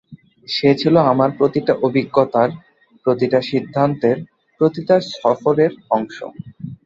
সে 0.47 0.69
ছিল 0.77 0.95
আমার 1.11 1.29
প্রতিটা 1.37 1.73
অভিজ্ঞতার, 1.87 2.49
প্রতিটা 3.05 3.39
সিদ্ধান্তের, 3.49 4.17
প্রতিটা 4.61 4.95
সফরের 5.13 5.71
অংশ। 5.91 6.17